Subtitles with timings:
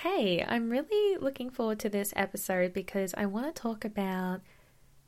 [0.00, 4.42] Hey, I'm really looking forward to this episode because I want to talk about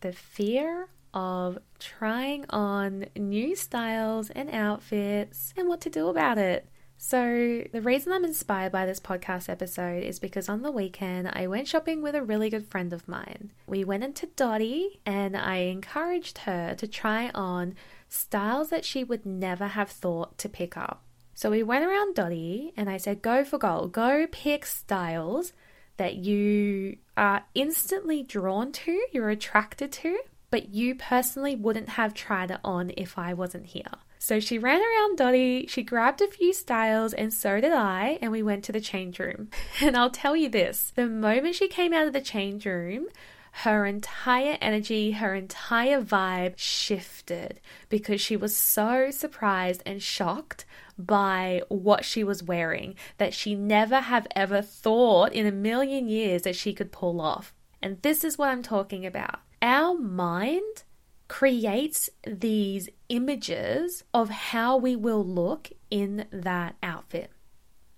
[0.00, 6.68] the fear of trying on new styles and outfits and what to do about it.
[6.98, 11.46] So, the reason I'm inspired by this podcast episode is because on the weekend I
[11.46, 13.52] went shopping with a really good friend of mine.
[13.68, 17.76] We went into Dotti and I encouraged her to try on
[18.08, 21.04] styles that she would never have thought to pick up.
[21.34, 25.52] So, we went around Dotti and I said, Go for gold, go pick styles
[25.96, 30.18] that you are instantly drawn to, you're attracted to,
[30.50, 33.92] but you personally wouldn't have tried it on if I wasn't here.
[34.18, 38.30] So she ran around Dotti, she grabbed a few styles, and so did I, and
[38.30, 39.50] we went to the change room.
[39.80, 43.06] And I'll tell you this the moment she came out of the change room,
[43.56, 50.64] her entire energy, her entire vibe shifted because she was so surprised and shocked
[50.98, 56.42] by what she was wearing that she never have ever thought in a million years
[56.42, 57.54] that she could pull off.
[57.82, 59.40] And this is what I'm talking about.
[59.60, 60.84] Our mind
[61.28, 67.30] creates these images of how we will look in that outfit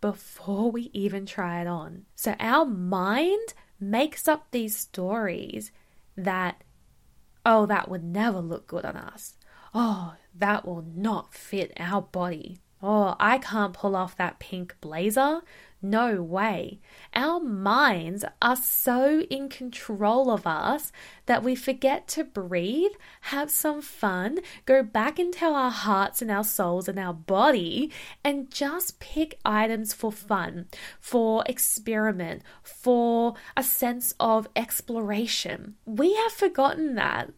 [0.00, 2.04] before we even try it on.
[2.14, 5.70] So our mind makes up these stories
[6.16, 6.62] that,
[7.44, 9.34] oh, that would never look good on us.
[9.74, 12.58] Oh, that will not fit our body.
[12.82, 15.40] Oh, I can't pull off that pink blazer.
[15.84, 16.80] No way.
[17.12, 20.92] Our minds are so in control of us
[21.26, 26.42] that we forget to breathe, have some fun, go back into our hearts and our
[26.42, 27.92] souls and our body,
[28.24, 30.68] and just pick items for fun,
[30.98, 35.74] for experiment, for a sense of exploration.
[35.84, 37.30] We have forgotten that.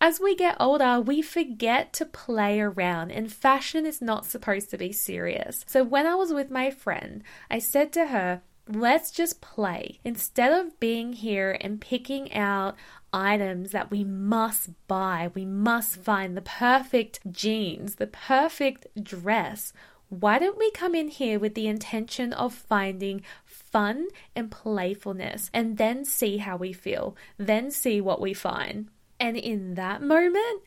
[0.00, 4.78] As we get older, we forget to play around, and fashion is not supposed to
[4.78, 5.64] be serious.
[5.66, 10.00] So, when I was with my friend, I said to her, Let's just play.
[10.04, 12.74] Instead of being here and picking out
[13.12, 19.72] items that we must buy, we must find the perfect jeans, the perfect dress.
[20.08, 25.78] Why don't we come in here with the intention of finding fun and playfulness and
[25.78, 28.88] then see how we feel, then see what we find?
[29.18, 30.62] And in that moment,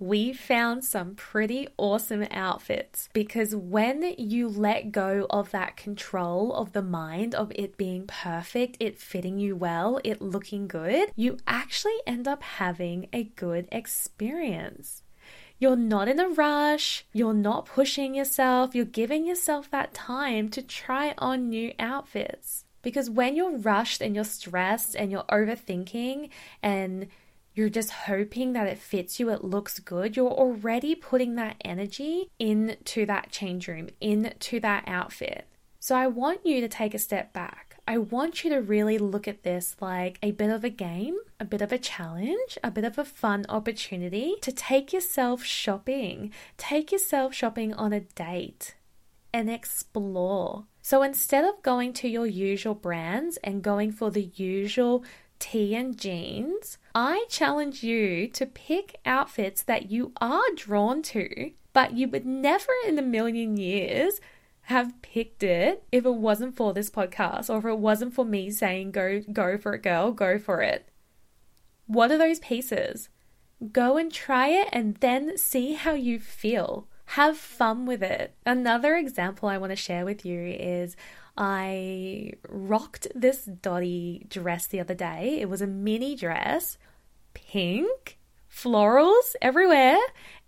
[0.00, 6.72] we found some pretty awesome outfits because when you let go of that control of
[6.72, 11.98] the mind, of it being perfect, it fitting you well, it looking good, you actually
[12.06, 15.02] end up having a good experience.
[15.58, 20.62] You're not in a rush, you're not pushing yourself, you're giving yourself that time to
[20.62, 22.64] try on new outfits.
[22.80, 26.30] Because when you're rushed and you're stressed and you're overthinking
[26.62, 27.08] and
[27.54, 32.30] you're just hoping that it fits you, it looks good, you're already putting that energy
[32.38, 35.46] into that change room, into that outfit.
[35.78, 37.76] So I want you to take a step back.
[37.88, 41.44] I want you to really look at this like a bit of a game, a
[41.44, 46.32] bit of a challenge, a bit of a fun opportunity to take yourself shopping.
[46.58, 48.74] Take yourself shopping on a date
[49.32, 50.66] and explore.
[50.82, 55.02] So instead of going to your usual brands and going for the usual
[55.38, 61.96] tee and jeans, I challenge you to pick outfits that you are drawn to, but
[61.96, 64.20] you would never in a million years
[64.62, 68.50] have picked it if it wasn't for this podcast or if it wasn't for me
[68.50, 70.88] saying go go for it girl, go for it.
[71.86, 73.08] What are those pieces?
[73.72, 76.86] Go and try it and then see how you feel.
[77.16, 78.34] Have fun with it.
[78.46, 80.96] Another example I want to share with you is
[81.42, 85.38] I rocked this Dotti dress the other day.
[85.40, 86.76] It was a mini dress,
[87.32, 88.18] pink,
[88.54, 89.98] florals everywhere,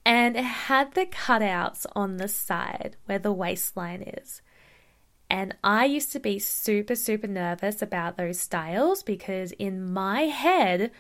[0.05, 4.43] and it had the cutouts on the side where the waistline is.
[5.31, 10.91] And I used to be super, super nervous about those styles because in my head,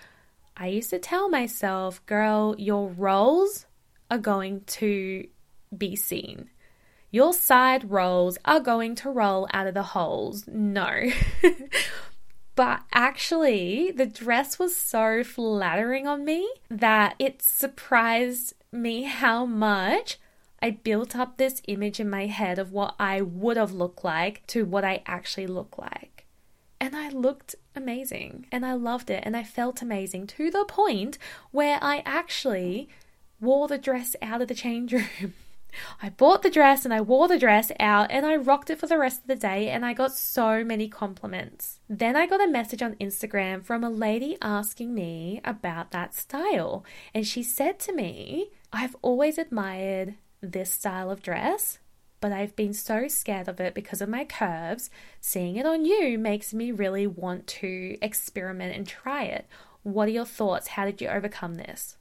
[0.56, 3.66] I used to tell myself, girl, your rolls
[4.10, 5.26] are going to
[5.76, 6.48] be seen.
[7.14, 10.48] Your side rolls are going to roll out of the holes.
[10.48, 11.10] No.
[12.54, 20.18] but actually, the dress was so flattering on me that it surprised me how much
[20.62, 24.46] I built up this image in my head of what I would have looked like
[24.46, 26.24] to what I actually look like.
[26.80, 31.18] And I looked amazing and I loved it and I felt amazing to the point
[31.50, 32.88] where I actually
[33.38, 35.34] wore the dress out of the change room.
[36.00, 38.86] I bought the dress and I wore the dress out and I rocked it for
[38.86, 41.80] the rest of the day and I got so many compliments.
[41.88, 46.84] Then I got a message on Instagram from a lady asking me about that style.
[47.14, 51.78] And she said to me, I've always admired this style of dress,
[52.20, 54.90] but I've been so scared of it because of my curves.
[55.20, 59.46] Seeing it on you makes me really want to experiment and try it.
[59.82, 60.68] What are your thoughts?
[60.68, 61.96] How did you overcome this?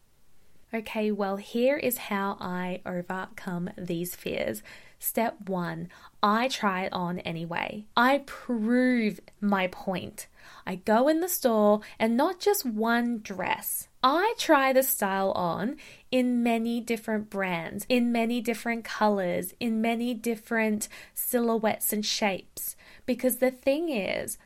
[0.73, 4.63] Okay, well, here is how I overcome these fears.
[5.00, 5.89] Step one,
[6.23, 7.88] I try it on anyway.
[7.97, 10.27] I prove my point.
[10.65, 13.89] I go in the store and not just one dress.
[14.01, 15.75] I try the style on
[16.09, 22.77] in many different brands, in many different colors, in many different silhouettes and shapes.
[23.06, 24.38] Because the thing is,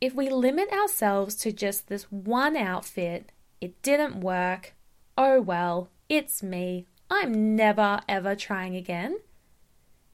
[0.00, 4.74] if we limit ourselves to just this one outfit, it didn't work,
[5.16, 6.86] oh well, it's me.
[7.10, 9.18] I'm never ever trying again.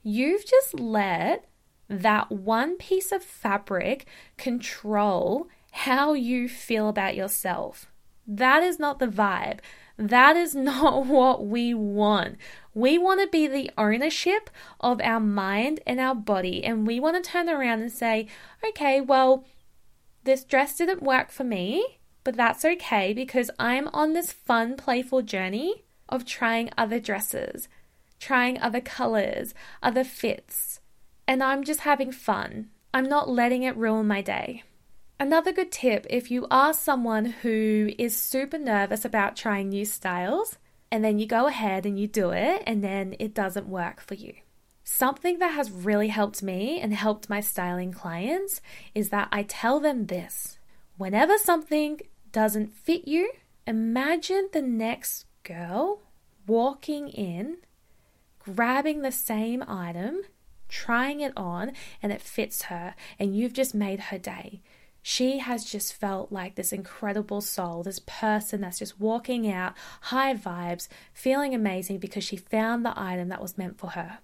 [0.03, 1.45] You've just let
[1.87, 4.05] that one piece of fabric
[4.37, 7.91] control how you feel about yourself.
[8.27, 9.59] That is not the vibe.
[9.97, 12.37] That is not what we want.
[12.73, 14.49] We want to be the ownership
[14.79, 18.27] of our mind and our body, and we want to turn around and say,
[18.65, 19.45] okay, well,
[20.23, 25.21] this dress didn't work for me, but that's okay because I'm on this fun, playful
[25.21, 27.67] journey of trying other dresses,
[28.19, 30.79] trying other colors, other fits,
[31.27, 32.69] and I'm just having fun.
[32.93, 34.63] I'm not letting it ruin my day.
[35.19, 40.57] Another good tip if you are someone who is super nervous about trying new styles,
[40.91, 44.15] and then you go ahead and you do it, and then it doesn't work for
[44.15, 44.33] you.
[44.83, 48.61] Something that has really helped me and helped my styling clients
[48.93, 50.59] is that I tell them this
[50.97, 52.01] whenever something
[52.31, 53.31] doesn't fit you,
[53.67, 56.01] imagine the next girl
[56.47, 57.57] walking in,
[58.39, 60.21] grabbing the same item,
[60.67, 64.61] trying it on, and it fits her, and you've just made her day.
[65.03, 70.35] She has just felt like this incredible soul, this person that's just walking out, high
[70.35, 74.19] vibes, feeling amazing because she found the item that was meant for her.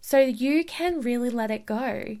[0.00, 2.18] So you can really let it go.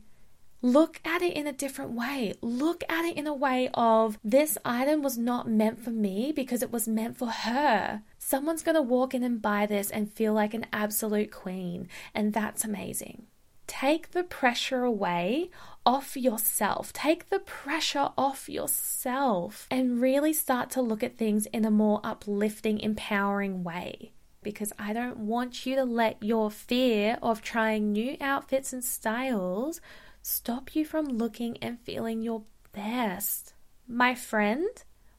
[0.64, 2.34] Look at it in a different way.
[2.40, 6.62] Look at it in a way of this item was not meant for me because
[6.62, 8.02] it was meant for her.
[8.16, 12.32] Someone's going to walk in and buy this and feel like an absolute queen, and
[12.32, 13.26] that's amazing.
[13.66, 15.50] Take the pressure away
[15.84, 16.92] off yourself.
[16.92, 22.00] Take the pressure off yourself and really start to look at things in a more
[22.04, 24.12] uplifting, empowering way
[24.42, 29.80] because I don't want you to let your fear of trying new outfits and styles
[30.22, 33.54] stop you from looking and feeling your best.
[33.86, 34.68] My friend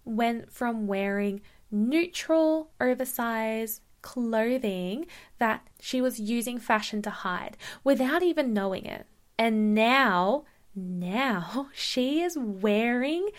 [0.05, 5.05] went from wearing neutral, oversized clothing
[5.39, 9.05] that she was using fashion to hide without even knowing it.
[9.37, 10.45] And now,
[10.75, 13.29] now she is wearing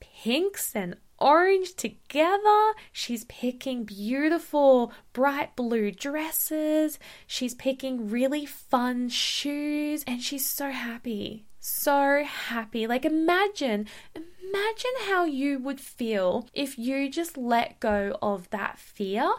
[0.00, 2.72] pinks and orange together.
[2.92, 6.98] She's picking beautiful bright blue dresses.
[7.26, 11.44] She's picking really fun shoes and she's so happy.
[11.60, 12.86] So happy.
[12.86, 19.30] Like imagine, imagine how you would feel if you just let go of that fear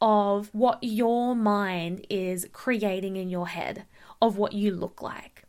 [0.00, 3.84] of what your mind is creating in your head
[4.20, 5.44] of what you look like.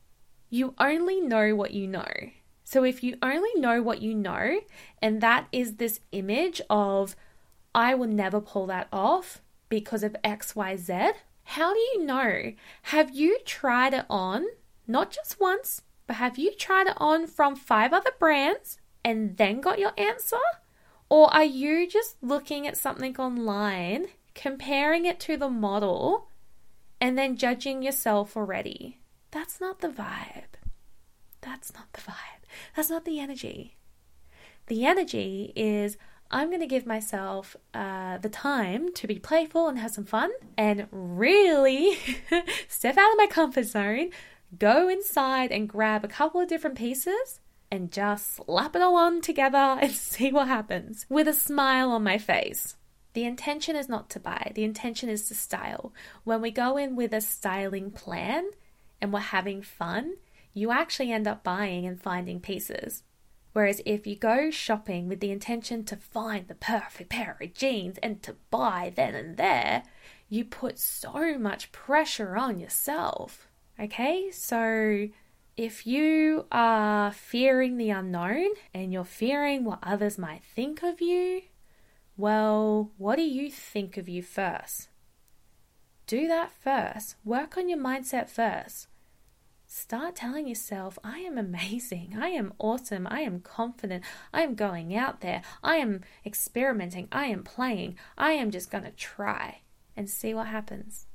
[0.49, 2.05] You only know what you know.
[2.65, 4.59] So if you only know what you know,
[5.01, 7.15] and that is this image of,
[7.75, 11.13] I will never pull that off because of XYZ,
[11.43, 12.53] how do you know?
[12.83, 14.45] Have you tried it on,
[14.87, 19.61] not just once, but have you tried it on from five other brands and then
[19.61, 20.41] got your answer?
[21.07, 26.29] Or are you just looking at something online, comparing it to the model,
[26.99, 29.01] and then judging yourself already?
[29.29, 30.54] That's not the vibe.
[31.45, 32.43] That's not the vibe.
[32.75, 33.77] That's not the energy.
[34.67, 35.95] The energy is
[36.31, 40.31] I'm going to give myself uh, the time to be playful and have some fun
[40.57, 41.97] and really
[42.67, 44.09] step out of my comfort zone,
[44.57, 47.39] go inside and grab a couple of different pieces
[47.71, 52.03] and just slap it all on together and see what happens with a smile on
[52.03, 52.75] my face.
[53.13, 55.93] The intention is not to buy, the intention is to style.
[56.23, 58.49] When we go in with a styling plan
[58.99, 60.15] and we're having fun,
[60.55, 63.03] you actually end up buying and finding pieces.
[63.53, 67.97] Whereas if you go shopping with the intention to find the perfect pair of jeans
[67.99, 69.83] and to buy then and there,
[70.29, 73.47] you put so much pressure on yourself.
[73.79, 75.09] Okay, so
[75.57, 81.41] if you are fearing the unknown and you're fearing what others might think of you,
[82.17, 84.87] well, what do you think of you first?
[86.07, 87.15] Do that first.
[87.25, 88.87] Work on your mindset first.
[89.77, 94.95] Start telling yourself, I am amazing, I am awesome, I am confident, I am going
[94.95, 99.63] out there, I am experimenting, I am playing, I am just going to try
[99.97, 101.07] and see what happens.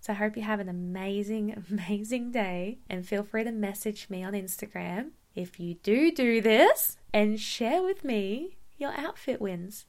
[0.00, 4.24] So I hope you have an amazing, amazing day and feel free to message me
[4.24, 9.86] on Instagram if you do do this and share with me your outfit wins.